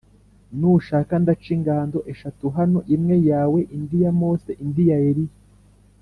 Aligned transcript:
Nushaka 0.59 1.13
ndaca 1.23 1.49
ingando 1.55 1.99
eshatu 2.11 2.45
hano, 2.57 2.79
imwe 2.95 3.15
yawe, 3.29 3.59
indi 3.75 3.97
ya 4.03 4.11
Mose, 4.19 4.51
indi 4.63 4.83
ya 4.89 4.97
Eliya. 5.09 5.35